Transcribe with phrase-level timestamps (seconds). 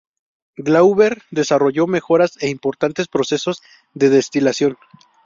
[0.57, 3.61] Glauber desarrolló mejoras en importantes procesos
[3.93, 4.75] de destilación.